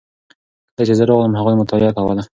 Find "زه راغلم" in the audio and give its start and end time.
0.99-1.33